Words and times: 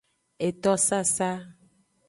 Eto 0.47 0.71
sasa. 0.87 1.31